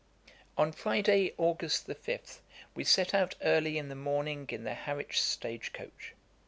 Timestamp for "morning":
3.93-4.47